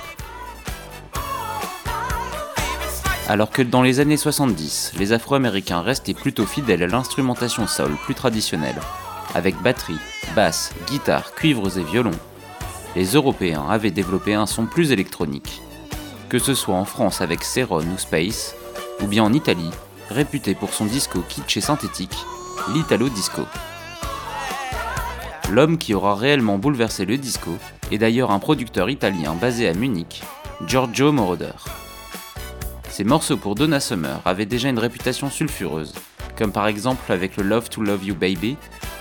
Alors 3.29 3.51
que 3.51 3.63
dans 3.63 3.83
les 3.83 4.01
années 4.01 4.17
70, 4.17 4.93
les 4.99 5.13
Afro-Américains 5.13 5.81
restaient 5.81 6.15
plutôt 6.15 6.47
fidèles 6.47 6.83
à 6.83 6.87
l'instrumentation 6.87 7.67
soul 7.67 7.93
plus 8.05 8.15
traditionnelle, 8.15 8.81
avec 9.35 9.61
batterie, 9.63 10.01
basse, 10.35 10.73
guitare, 10.89 11.35
cuivres 11.35 11.79
et 11.79 11.85
violons, 11.85 12.11
les 12.97 13.07
Européens 13.15 13.67
avaient 13.69 13.91
développé 13.91 14.35
un 14.35 14.47
son 14.47 14.67
plus 14.67 14.93
électronique, 14.93 15.61
que 16.29 16.39
ce 16.39 16.55
soit 16.55 16.75
en 16.75 16.85
France 16.85 17.21
avec 17.21 17.43
Ceron 17.43 17.81
ou 17.81 17.99
Space, 17.99 18.55
ou 19.03 19.07
bien 19.07 19.25
en 19.25 19.33
Italie, 19.33 19.71
réputé 20.11 20.55
pour 20.55 20.73
son 20.73 20.85
disco 20.85 21.21
kitsch 21.29 21.57
et 21.57 21.61
synthétique, 21.61 22.17
l'Italo 22.73 23.09
Disco. 23.09 23.43
L'homme 25.51 25.77
qui 25.77 25.95
aura 25.95 26.15
réellement 26.15 26.59
bouleversé 26.59 27.05
le 27.05 27.19
disco 27.19 27.51
est 27.91 27.99
d'ailleurs 27.99 28.31
un 28.31 28.39
producteur 28.39 28.89
italien 28.89 29.35
basé 29.35 29.69
à 29.69 29.75
Munich, 29.75 30.23
Giorgio 30.67 31.13
Moroder. 31.13 31.53
Ses 32.89 33.05
morceaux 33.05 33.37
pour 33.37 33.57
Donna 33.57 33.81
Summer 33.81 34.21
avaient 34.25 34.47
déjà 34.47 34.69
une 34.69 34.79
réputation 34.79 35.29
sulfureuse, 35.31 35.95
comme 36.39 36.53
par 36.53 36.69
exemple 36.69 37.11
avec 37.13 37.37
le 37.37 37.43
Love 37.43 37.69
to 37.69 37.83
Love 37.83 38.05
You 38.05 38.15
Baby, 38.15 38.57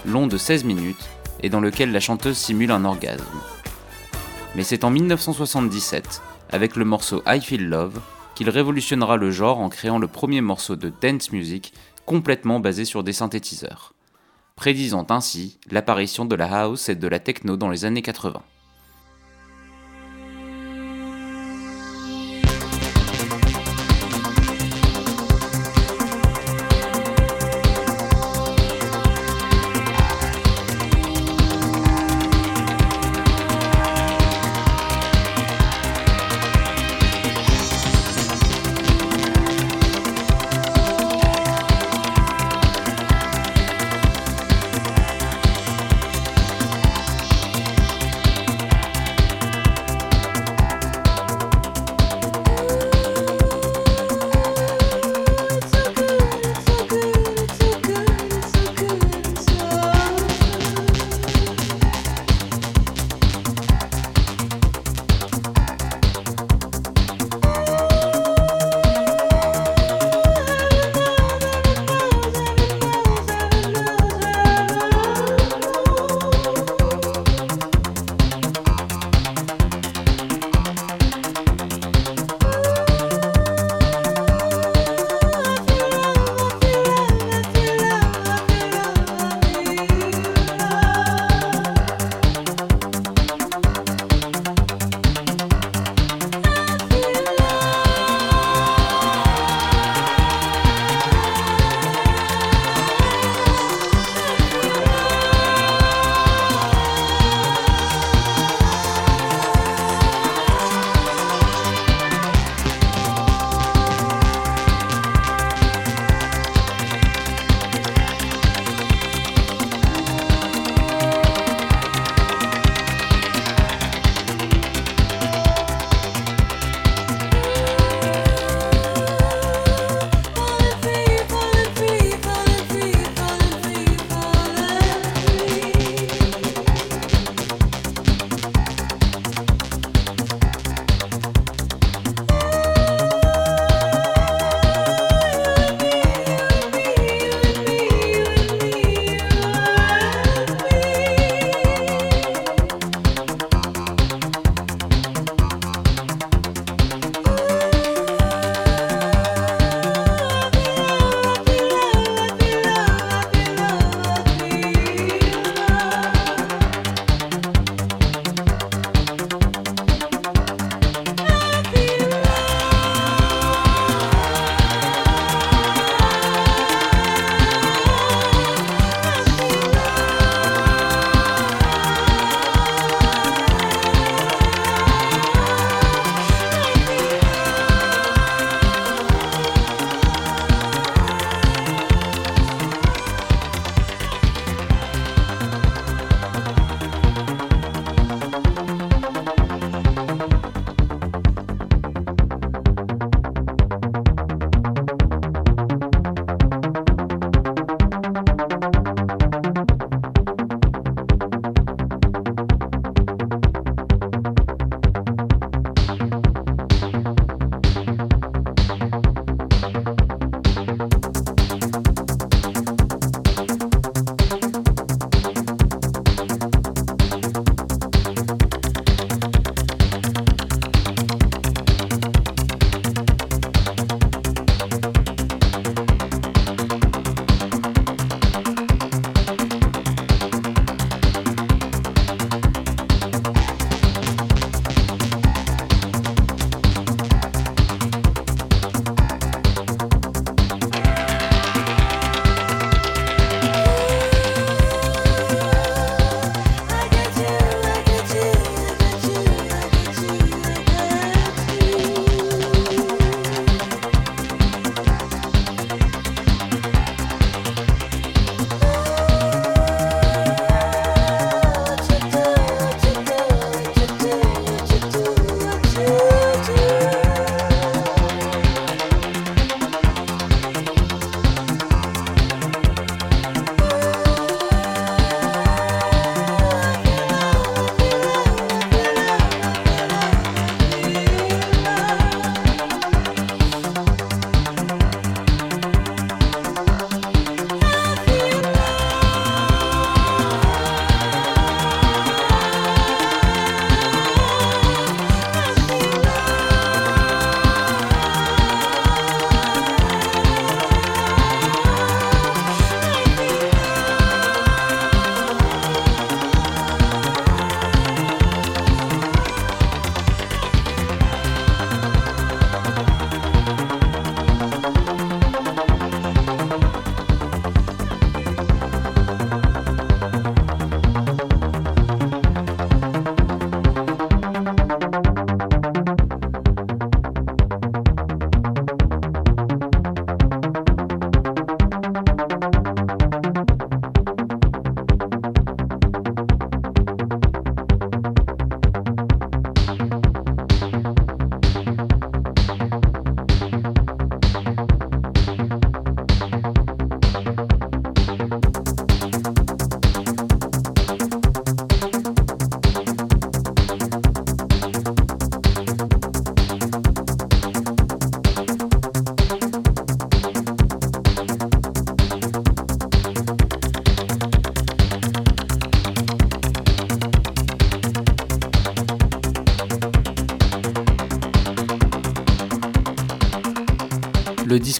long 0.05 0.27
de 0.27 0.37
16 0.37 0.63
minutes, 0.63 1.09
et 1.41 1.49
dans 1.49 1.59
lequel 1.59 1.91
la 1.91 1.99
chanteuse 1.99 2.37
simule 2.37 2.71
un 2.71 2.85
orgasme. 2.85 3.23
Mais 4.55 4.63
c'est 4.63 4.83
en 4.83 4.91
1977, 4.91 6.21
avec 6.51 6.75
le 6.75 6.85
morceau 6.85 7.23
I 7.25 7.41
Feel 7.41 7.67
Love, 7.67 7.99
qu'il 8.35 8.49
révolutionnera 8.49 9.17
le 9.17 9.31
genre 9.31 9.59
en 9.59 9.69
créant 9.69 9.97
le 9.97 10.07
premier 10.07 10.41
morceau 10.41 10.75
de 10.75 10.93
dance 11.01 11.31
music 11.31 11.73
complètement 12.05 12.59
basé 12.59 12.85
sur 12.85 13.03
des 13.03 13.13
synthétiseurs, 13.13 13.93
prédisant 14.55 15.07
ainsi 15.09 15.57
l'apparition 15.71 16.25
de 16.25 16.35
la 16.35 16.65
house 16.65 16.89
et 16.89 16.95
de 16.95 17.07
la 17.07 17.19
techno 17.19 17.57
dans 17.57 17.69
les 17.69 17.85
années 17.85 18.03
80. 18.03 18.43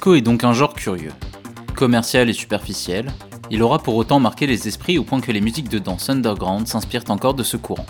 Disco 0.04 0.16
est 0.16 0.22
donc 0.22 0.44
un 0.44 0.52
genre 0.52 0.74
curieux. 0.74 1.14
Commercial 1.78 2.30
et 2.30 2.34
superficiel, 2.34 3.10
il 3.50 3.64
aura 3.64 3.80
pour 3.80 3.96
autant 3.96 4.20
marqué 4.20 4.46
les 4.46 4.68
esprits 4.68 4.98
au 4.98 5.06
point 5.06 5.22
que 5.22 5.32
les 5.32 5.40
musiques 5.40 5.70
de 5.70 5.80
danse 5.80 6.10
underground 6.10 6.68
s'inspirent 6.68 7.06
encore 7.08 7.36
de 7.36 7.44
ce 7.44 7.56
courant. 7.56 7.86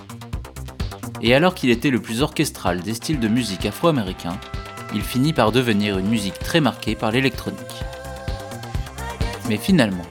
Et 1.23 1.33
alors 1.33 1.55
qu'il 1.55 1.71
était 1.71 1.89
le 1.89 1.99
plus 1.99 2.21
orchestral 2.21 2.81
des 2.81 2.93
styles 2.93 3.19
de 3.19 3.27
musique 3.27 3.65
afro-américains, 3.65 4.37
il 4.93 5.01
finit 5.01 5.33
par 5.33 5.51
devenir 5.51 5.97
une 5.97 6.07
musique 6.07 6.37
très 6.37 6.61
marquée 6.61 6.93
par 6.93 7.09
l'électronique. 7.09 7.81
Mais 9.49 9.57
finalement, 9.57 10.05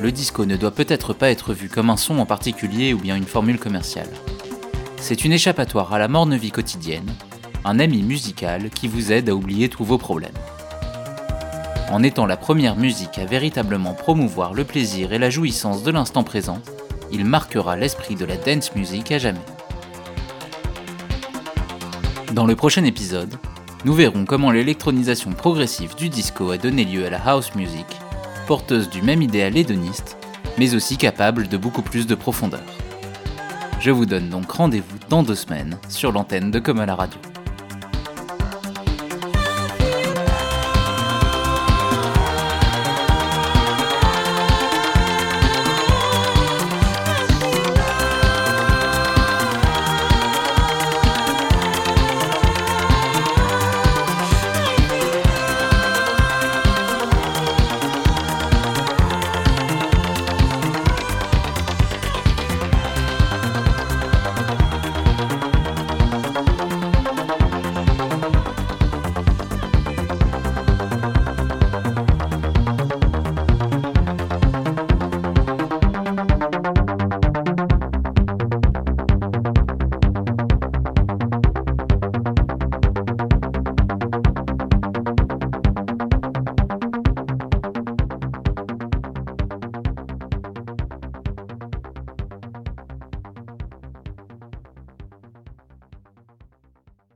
le 0.00 0.12
disco 0.12 0.46
ne 0.46 0.56
doit 0.56 0.70
peut-être 0.70 1.12
pas 1.12 1.28
être 1.28 1.54
vu 1.54 1.68
comme 1.68 1.90
un 1.90 1.96
son 1.96 2.20
en 2.20 2.26
particulier 2.26 2.94
ou 2.94 2.98
bien 2.98 3.16
une 3.16 3.24
formule 3.24 3.58
commerciale. 3.58 4.10
C'est 4.98 5.24
une 5.24 5.32
échappatoire 5.32 5.92
à 5.92 5.98
la 5.98 6.06
morne 6.06 6.36
vie 6.36 6.52
quotidienne, 6.52 7.12
un 7.64 7.80
ami 7.80 8.04
musical 8.04 8.70
qui 8.70 8.86
vous 8.86 9.10
aide 9.10 9.28
à 9.28 9.34
oublier 9.34 9.68
tous 9.68 9.82
vos 9.82 9.98
problèmes. 9.98 10.30
En 11.90 12.02
étant 12.02 12.26
la 12.26 12.36
première 12.36 12.76
musique 12.76 13.18
à 13.18 13.24
véritablement 13.24 13.94
promouvoir 13.94 14.52
le 14.52 14.64
plaisir 14.64 15.12
et 15.12 15.18
la 15.18 15.30
jouissance 15.30 15.82
de 15.82 15.90
l'instant 15.90 16.22
présent, 16.22 16.58
il 17.10 17.24
marquera 17.24 17.76
l'esprit 17.76 18.14
de 18.14 18.26
la 18.26 18.36
dance 18.36 18.74
music 18.74 19.10
à 19.12 19.18
jamais. 19.18 19.38
Dans 22.34 22.44
le 22.44 22.54
prochain 22.54 22.84
épisode, 22.84 23.34
nous 23.86 23.94
verrons 23.94 24.26
comment 24.26 24.50
l'électronisation 24.50 25.32
progressive 25.32 25.94
du 25.96 26.10
disco 26.10 26.50
a 26.50 26.58
donné 26.58 26.84
lieu 26.84 27.06
à 27.06 27.10
la 27.10 27.26
house 27.26 27.54
music, 27.54 27.86
porteuse 28.46 28.90
du 28.90 29.00
même 29.00 29.22
idéal 29.22 29.56
hédoniste, 29.56 30.18
mais 30.58 30.74
aussi 30.74 30.98
capable 30.98 31.48
de 31.48 31.56
beaucoup 31.56 31.82
plus 31.82 32.06
de 32.06 32.14
profondeur. 32.14 32.60
Je 33.80 33.90
vous 33.90 34.04
donne 34.04 34.28
donc 34.28 34.50
rendez-vous 34.50 34.98
dans 35.08 35.22
deux 35.22 35.36
semaines 35.36 35.78
sur 35.88 36.12
l'antenne 36.12 36.50
de 36.50 36.58
Comme 36.58 36.80
à 36.80 36.86
la 36.86 36.96
radio. 36.96 37.18